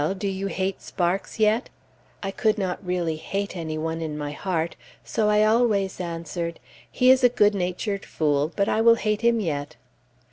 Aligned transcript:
do 0.17 0.27
you 0.27 0.47
hate 0.47 0.81
Sparks 0.81 1.39
yet?" 1.39 1.69
I 2.23 2.31
could 2.31 2.57
not 2.57 2.83
really 2.83 3.17
hate 3.17 3.55
any 3.55 3.77
one 3.77 4.01
in 4.01 4.17
my 4.17 4.31
heart, 4.31 4.75
so 5.03 5.29
I 5.29 5.43
always 5.43 5.99
answered, 6.01 6.59
"He 6.89 7.11
is 7.11 7.23
a 7.23 7.29
good 7.29 7.53
natured 7.53 8.03
fool, 8.03 8.51
but 8.55 8.67
I 8.67 8.81
will 8.81 8.95
hate 8.95 9.21
him 9.21 9.39
yet." 9.39 9.75